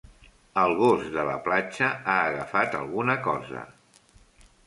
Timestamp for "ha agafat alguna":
1.91-3.19